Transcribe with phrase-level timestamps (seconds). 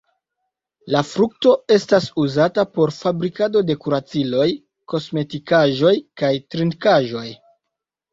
[0.93, 4.47] La frukto estas uzata por fabrikado de kuraciloj,
[4.95, 5.93] kosmetikaĵoj,
[6.23, 7.27] kaj trinkaĵoj.